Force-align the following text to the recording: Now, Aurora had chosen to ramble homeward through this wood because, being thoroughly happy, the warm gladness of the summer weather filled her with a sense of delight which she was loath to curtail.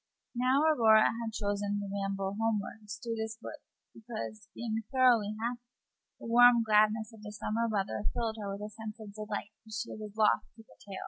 Now, 0.33 0.63
Aurora 0.63 1.03
had 1.05 1.31
chosen 1.31 1.77
to 1.79 1.85
ramble 1.93 2.35
homeward 2.39 2.87
through 2.89 3.17
this 3.17 3.37
wood 3.39 3.59
because, 3.93 4.49
being 4.55 4.81
thoroughly 4.91 5.35
happy, 5.39 5.61
the 6.19 6.25
warm 6.25 6.63
gladness 6.63 7.13
of 7.13 7.21
the 7.21 7.31
summer 7.31 7.67
weather 7.69 8.05
filled 8.11 8.37
her 8.39 8.51
with 8.51 8.61
a 8.65 8.69
sense 8.73 8.99
of 8.99 9.13
delight 9.13 9.51
which 9.63 9.75
she 9.75 9.91
was 9.91 10.15
loath 10.17 10.41
to 10.55 10.63
curtail. 10.63 10.99